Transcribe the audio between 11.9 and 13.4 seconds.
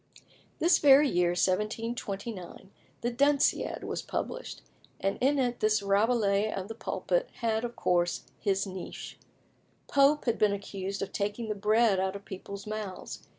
out of people's mouths.